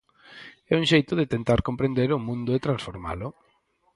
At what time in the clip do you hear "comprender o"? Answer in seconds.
1.67-2.23